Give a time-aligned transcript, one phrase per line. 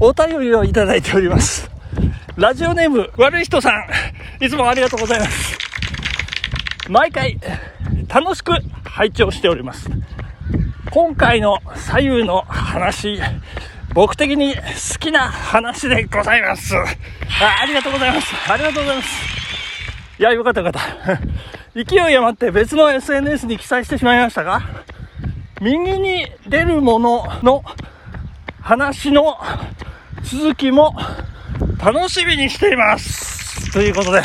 [0.00, 1.68] お便りをいただいております。
[2.36, 3.72] ラジオネーム、悪い人さ
[4.40, 5.58] ん、いつもありがとうございます。
[6.88, 7.36] 毎回、
[8.06, 8.52] 楽しく
[8.84, 9.90] 拝聴しております。
[10.92, 13.20] 今回の左右の話、
[13.92, 14.62] 僕的に好
[15.00, 16.76] きな話でございます。
[16.76, 16.84] あ
[17.62, 18.52] ありがとうございます。
[18.52, 19.08] ありがとうございます。
[20.20, 21.20] いや、よかったよかった。
[21.74, 24.62] 勢い余って別の SNS に記載してしまいましたが、
[25.60, 27.64] 右に出るものの
[28.60, 29.36] 話の
[30.22, 30.94] 続きも
[31.82, 33.72] 楽しみにしています。
[33.72, 34.22] ということで、い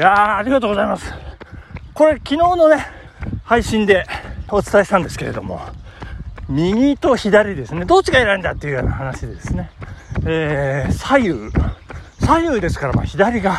[0.00, 1.12] やー、ありがとうございます。
[1.94, 2.86] これ昨日のね、
[3.44, 4.06] 配信で
[4.50, 5.60] お伝えしたんですけれども、
[6.48, 9.70] 右と左ですね、どっちが偉いんだっていうような話でですね、
[10.26, 11.50] えー、左右、
[12.20, 13.58] 左右ですから、まあ左が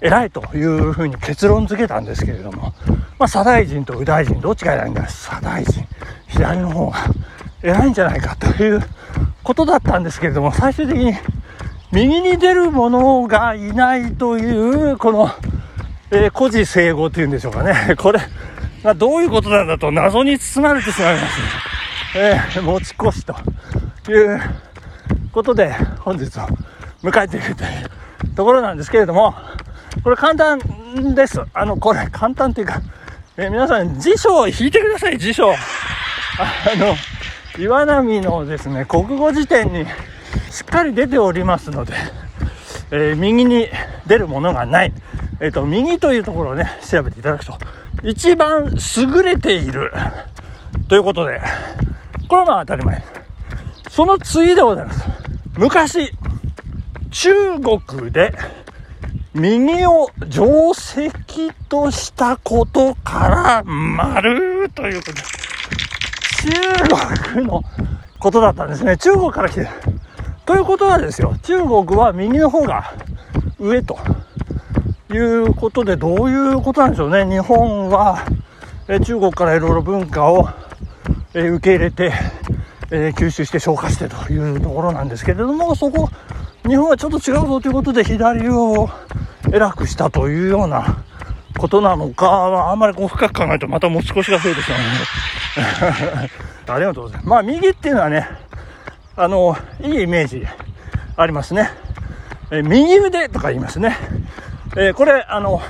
[0.00, 2.74] 偉いというふうに結論付けたんですけれども、
[3.18, 5.04] まあ、左大臣と右大臣、どっちが偉いんだ。
[5.06, 5.86] 左大臣、
[6.28, 6.98] 左の方が
[7.62, 8.82] 偉いんじゃないかという
[9.42, 11.14] ことだったんですけれども、最終的に
[11.92, 15.30] 右に出る者がいないという、この、
[16.10, 17.94] えー、孤児生語というんでしょうかね。
[17.98, 18.20] これ
[18.82, 21.26] がどういうことなんだと謎に包まれてしまいます、
[22.16, 23.34] えー、持ち越しと
[24.10, 24.40] いう
[25.32, 26.48] ことで、本日を
[27.02, 29.34] 迎えているというところなんですけれども、
[30.02, 30.58] これ簡単
[31.14, 31.40] です。
[31.52, 32.80] あの、これ簡単っていうか、
[33.36, 35.52] えー、皆さん辞書を引いてください、辞書。
[35.52, 35.54] あ
[36.76, 36.96] の、
[37.58, 39.84] 岩波のですね、国語辞典に
[40.50, 41.92] しっかり出ておりますので、
[42.90, 43.68] えー、右に
[44.06, 44.92] 出るものがない。
[45.40, 47.58] えっ、ー、と、右というところをね、調べていただくと、
[48.02, 49.92] 一番優れている
[50.88, 51.40] ということで、
[52.28, 53.02] これはまあ当たり前。
[53.90, 55.04] その次でございます。
[55.58, 56.10] 昔、
[57.10, 58.34] 中国で
[59.34, 61.10] 右を定石
[61.68, 65.51] としたことから丸ということです、
[66.42, 66.50] 中
[67.34, 67.62] 国の
[68.18, 68.96] ことだったんですね。
[68.96, 69.68] 中国から来てる。
[70.44, 72.94] ということはですよ、中国は右の方が
[73.60, 73.96] 上と
[75.12, 77.24] いうことで、どういうことなんでしょうね。
[77.24, 78.24] 日本は、
[78.88, 80.48] え中国からいろいろ文化を、
[81.34, 82.12] え受け入れて、
[82.90, 86.10] え吸収して消化してというところなんですけれども、そこ、
[86.66, 88.90] 日本はちょっと違うぞということで、左を
[89.52, 91.04] 偉くしたというような
[91.62, 94.80] ことなのか、あんまりこう深く考えるとまた持ち越しが増えてしまう
[96.18, 96.32] ので
[96.72, 97.28] ありがとうございます。
[97.28, 98.28] まあ、右っていうのはね、
[99.16, 100.44] あの、いいイメージ
[101.16, 101.70] ありますね。
[102.50, 103.96] え右腕とか言いますね。
[104.76, 105.62] えー、これ、あの、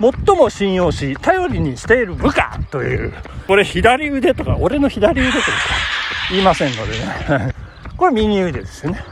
[0.00, 3.12] 最も信用し、頼りにしている部下という、
[3.46, 5.46] これ左腕とか、俺の左腕とか？
[6.30, 7.54] 言いませんのでね。
[7.98, 9.04] これ右腕ですよね。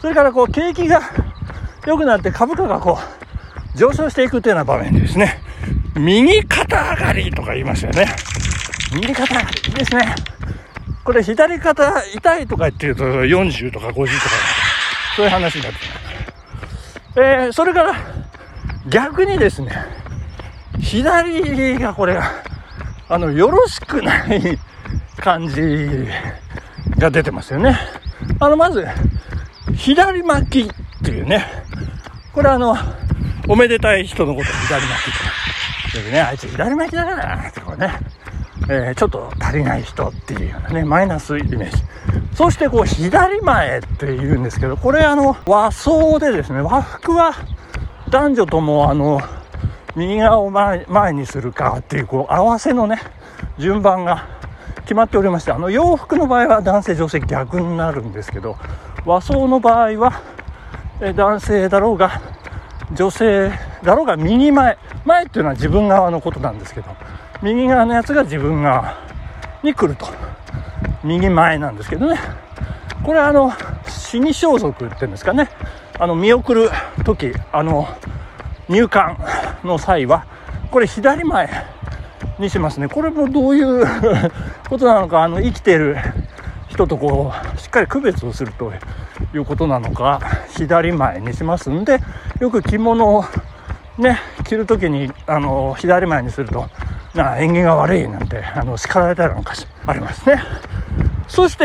[0.00, 1.00] それからこう、景気が
[1.86, 3.23] 良くなって株価がこう、
[3.74, 5.40] 上昇していくというような場面ですね、
[5.96, 8.06] 右肩上がりとか言いますよね。
[8.94, 10.14] 右肩上がり、いいですね。
[11.04, 14.06] これ左肩痛いとか言ってると40とか50とか、
[15.16, 15.78] そういう話になって
[17.16, 17.94] えー、それから
[18.88, 19.70] 逆にですね、
[20.80, 22.18] 左がこれ、
[23.08, 24.58] あの、よろしくない
[25.18, 26.08] 感じ
[26.98, 27.78] が出てますよね。
[28.40, 28.86] あの、まず、
[29.76, 31.46] 左巻きっていうね、
[32.32, 32.76] これあの、
[33.46, 36.02] おめでたい人のこと左巻きと。
[36.02, 37.98] でね、あいつ左巻きだからな、ってこうね、
[38.68, 41.82] えー、ちょっと足りない人っていうようなね、マイナスイメージ。
[42.34, 47.34] そしてこう、左前って言うんですけど、これあの、和装でですね、和服は
[48.08, 49.20] 男女ともあの、
[49.94, 53.00] 右側を前前にするかっていう、こう、合わせのね、
[53.58, 54.26] 順番が
[54.82, 58.56] 決まっておりまして、あの、洋服の場合は男性女性逆になるんですけど、
[59.04, 60.22] 和装の場合は、
[61.00, 62.20] え男性だろうが
[62.92, 63.50] 女性
[63.82, 66.90] だろうが右前前っていうのは自分側のことなんですけど
[67.42, 68.98] 右側のやつが自分側
[69.62, 70.06] に来ると。
[71.04, 72.18] 右前なんですけどね。
[73.04, 73.52] これあの
[73.86, 75.50] 死に装束っていうんですかね。
[75.98, 76.70] あの見送る
[77.04, 77.86] 時あの
[78.68, 79.16] 入館
[79.62, 80.26] の際は
[80.70, 81.50] これ左前
[82.38, 82.88] にしますね。
[82.88, 83.84] これもどういう
[84.68, 85.98] ことなのかあの生きてる
[86.68, 88.72] 人とこうしっかり区別をすると
[89.34, 90.20] いうことなのか。
[90.54, 91.98] 左前にしますんで
[92.40, 93.24] よく着物を
[93.98, 96.68] ね着る時にあの左前にすると
[97.14, 100.42] な縁起が悪いなんてあの叱られたりなんかしありますね。
[101.28, 101.64] そして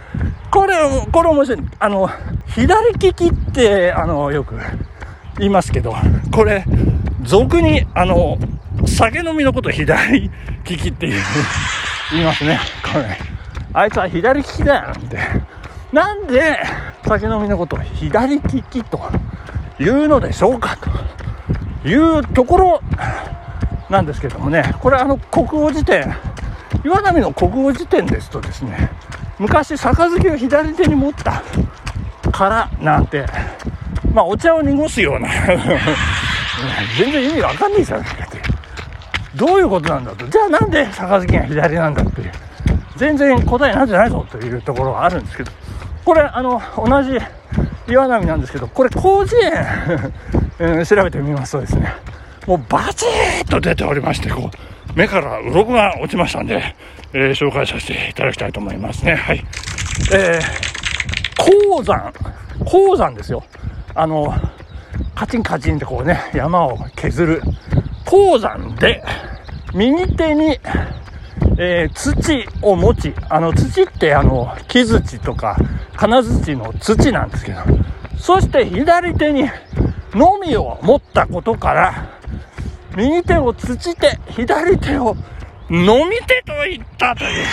[0.50, 0.74] これ
[1.12, 1.62] これ面白い。
[1.78, 2.10] あの
[2.46, 4.58] 左利きってあのよく
[5.38, 5.94] 言いますけど
[6.30, 6.64] これ
[7.22, 8.38] 俗にあの
[8.86, 10.30] 酒飲みのこと左利
[10.64, 11.22] きっていう
[12.12, 12.58] 言いますね。
[12.82, 13.18] これ
[13.74, 15.18] あいつは左利きだよなんて。
[15.92, 16.58] なんで
[17.06, 19.00] 酒飲みのことを左利きと
[19.78, 22.80] いうのでしょうかというところ
[23.88, 26.16] なんですけどもね、これあの国語辞典、
[26.84, 28.90] 岩波の国語辞典ですとですね、
[29.38, 31.42] 昔杯を左手に持った
[32.32, 33.26] からなんて
[34.12, 35.28] まあお茶を濁すような
[36.98, 38.40] 全然意味わかんないじゃないかって
[39.36, 40.26] どういうことなんだと。
[40.26, 42.32] じゃあなんで杯が左なんだっていう。
[42.96, 45.52] 全然答えなんじゃないぞというところはあるんですけど。
[46.06, 47.18] これあの同じ
[47.88, 50.12] 岩波なんですけどこれ広辞苑。
[50.86, 51.92] 調べてみますとですね
[52.46, 53.04] もうバチ
[53.44, 56.74] ッと出ておりましてこう目から鱗が落ちましたんで、
[57.12, 59.16] えー、紹介させていただきたいと思いますね。
[59.16, 59.44] はい。
[60.14, 62.12] えー、鉱山。
[62.64, 63.44] 鉱山ですよ。
[63.94, 64.32] あの
[65.14, 67.42] カチンカチンってこうね山を削る
[68.04, 69.02] 鉱山で
[69.74, 70.58] 右手に
[71.58, 75.56] えー、土を持ち、あの土ってあの木槌とか
[75.96, 77.60] 金槌の土なんですけど、
[78.18, 79.48] そして左手に
[80.12, 82.08] のみを持ったことから、
[82.96, 85.16] 右手を土手、左手を
[85.70, 87.44] 飲み手と言ったという。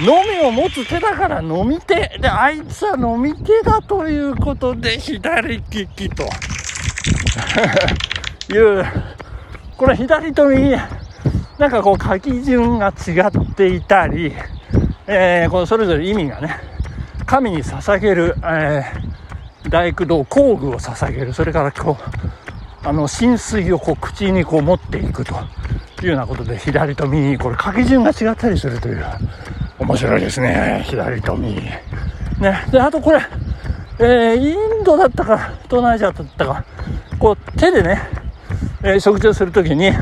[0.00, 2.18] 飲みを持つ手だから飲み手。
[2.20, 6.24] で、あいつは飲み手だということで左利きと
[8.52, 8.84] いう、
[9.76, 10.74] これ左と右、
[11.58, 14.32] なんかこう書き順が違っていたり、
[15.06, 16.56] えー、このそれぞれ意味がね、
[17.26, 21.96] 神に捧げる、えー、大工道工具を捧げる、それからこ
[22.84, 25.34] う、あの、浸水をこう口にこう持っていくと
[26.02, 29.04] いうようなことで、左と右、これ書き順が違ったりするという、
[29.78, 31.60] 面白いですね、左と右。
[31.60, 33.20] ね、で、あとこれ、
[34.00, 36.64] えー、インドだったか、東南アジアだったか、
[37.18, 38.00] こう手でね、
[38.82, 39.92] えー、食事をするときに、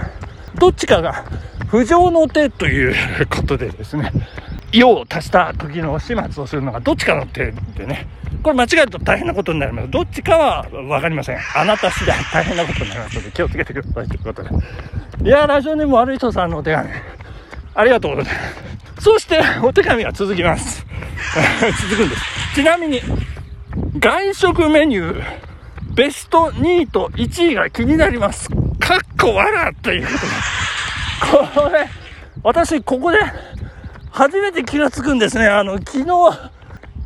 [0.59, 1.25] どっちかが
[1.73, 2.95] 不浄の手という
[3.31, 4.13] ことでですね、
[4.75, 8.07] 用を足した時の始末をするのがどっちかの手でね、
[8.43, 9.91] これ間違えると大変なことになります。
[9.91, 11.39] どっちかは分かりません。
[11.55, 14.51] あなた次第大変なことになりますので気をつけてくださいということで。
[15.25, 16.91] いやラジオネーム悪い人さんのお手紙、
[17.75, 18.41] ありがとうございま
[18.99, 19.05] す。
[19.05, 20.85] そしてお手紙は続きます。
[21.89, 22.23] 続くんです。
[22.55, 23.01] ちなみに、
[23.99, 25.25] 外食メニュー、
[25.95, 28.51] ベスト2位と1位が気になります。
[28.79, 30.62] かっこわらということで。
[31.31, 31.89] これ、
[32.43, 33.19] 私、ここで、
[34.11, 35.47] 初めて気がつくんですね。
[35.47, 36.07] あの、昨日、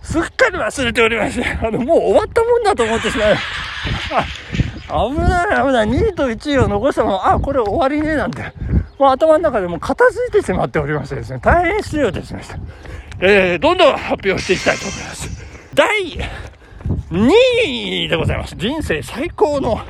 [0.03, 3.37] すっかり忘れておりまして、あの、もう終わったもんだと思ってしまう。
[4.89, 5.89] あ、危ない危ない。
[5.89, 8.43] 2位と1位を残したまま、あ、これ終わりね、なんて。
[8.99, 12.59] もう頭の中でも片付いてしまっておりましてですね、大変失礼をいたしました。
[13.21, 15.29] えー、どんどん発表していきたいと思います。
[15.75, 16.19] 第
[17.11, 18.55] 2位でございます。
[18.57, 19.81] 人生最高の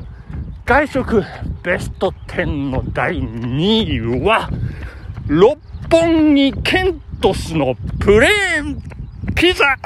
[0.67, 1.23] 外食
[1.63, 4.51] ベスト10の第2位は、
[5.29, 5.57] 六
[5.89, 8.83] 本木ケントスのプレーン
[9.37, 9.77] ピザ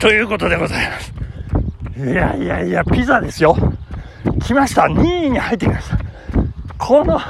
[0.00, 1.12] ということでございます。
[1.98, 3.54] いやいやいや、ピザですよ。
[4.42, 4.84] 来ました。
[4.84, 5.98] 2位に入ってきました。
[6.78, 7.20] この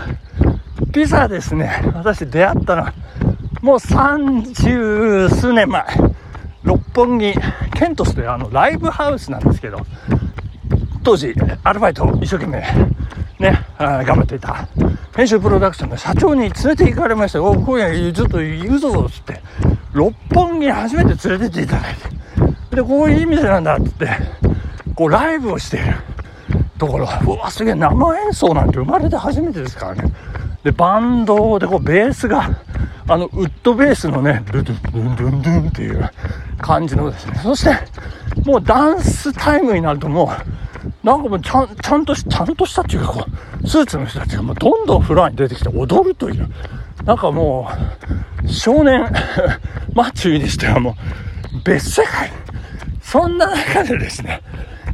[0.93, 2.95] ピザですね、私出会ったのは、
[3.61, 5.85] もう三十数年前。
[6.63, 7.35] 六本木
[7.75, 9.79] ケントスというあのライブハウスなんですけど
[11.09, 11.35] 当時
[11.65, 12.61] アルバイト一生懸命
[13.39, 14.69] ね頑張っていた。
[15.17, 19.41] 編集プロダクションの社長に連れて行かれまして「お今夜ちょっと行くぞ」っつって
[19.95, 22.77] 六本木に初めて連れてっていただいて。
[22.77, 24.11] でこういう店なんだっつって
[24.95, 25.95] こうライブをしている
[26.77, 27.09] ところ。
[27.25, 30.13] うわすげえ生演奏なんて生まれて初めてですからね。
[30.63, 32.51] でバンドでこうベースが
[33.09, 36.11] あのウッドベースのねドゥドゥドゥンドゥンドゥンっていう
[36.59, 37.41] 感じのですね。
[37.43, 37.75] そして、
[38.45, 40.29] もうダンスタイムになるともう、
[41.09, 43.25] なんかもうちゃん、ちゃんとし、ちゃんとしたっていうかこ
[43.65, 46.51] う、スーツの人たちがもうどんどんフロアに出てきて踊るという、
[47.07, 47.71] なんかも
[48.45, 49.01] う、少年
[49.95, 50.97] マッチューにしてはも
[51.55, 52.31] う、別世界。
[53.01, 54.43] そんな中でですね、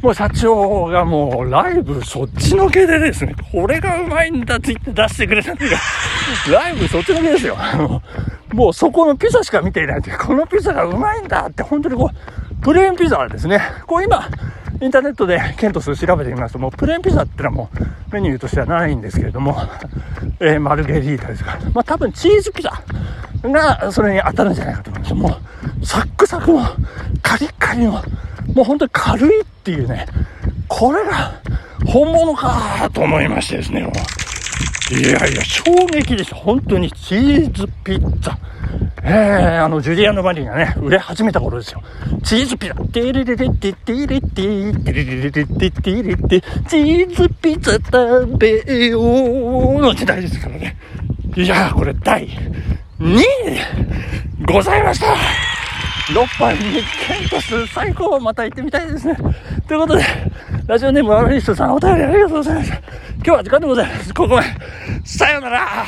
[0.01, 5.65] もう社長がもうライブそっちのけでですね、これがうまいんだって言って出してくれたんだ
[6.49, 7.57] ライブそっちのけですよ。
[8.53, 14.29] もうそこのピザしか見ていないという、このピザがうまいんだって、本当にこう、プレーンピザですね、こう今、
[14.81, 19.57] インターネットでケントス調べてみますと、もうプレーンピザってのはもうメニューとしてはないんですけれども、
[20.39, 21.57] えー、マルゲリータですか。
[21.73, 22.81] まあ多分チーズピザ
[23.43, 25.13] がそれに当たるんじゃないかと思います。
[25.13, 25.39] も
[25.81, 26.65] う、サックサクの、
[27.21, 30.07] カリッカリの、もう本当に軽いっていうね、
[30.67, 31.33] これが
[31.85, 33.91] 本物かと思いましてですね、もう
[34.91, 36.35] いやいや、衝撃でした。
[36.35, 38.37] 本当にチーズピッツァ。
[39.07, 41.83] えー、あの、ジュリアン・マリーがね、売れ始めた頃ですよ。
[42.23, 50.75] チーズピザ、テレレレテテレテ、テレレレテテレテ、チーズピザ食べようの時代ですからね。
[51.35, 52.27] いや、これ第
[52.99, 53.59] 2位で
[54.51, 55.05] ございました。
[56.11, 59.15] 6杯にケントス最高また行ってみたいですね。
[59.67, 60.03] ということで、
[60.65, 62.77] ラジオネーム悪い人さんお便りありがとうございました。
[62.77, 64.13] 今日は時間でございます。
[64.15, 64.47] ここまで。
[65.03, 65.85] さようなら